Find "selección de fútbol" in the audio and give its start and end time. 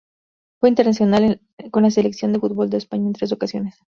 1.91-2.71